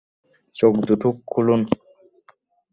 চোখ 0.55 0.73
দুটো 0.87 1.07
খুলুন! 1.27 1.61